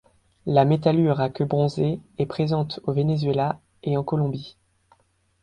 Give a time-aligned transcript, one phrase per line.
[0.47, 4.57] La Métallure à queue bronzée est présente au Venezuela et en Colombie.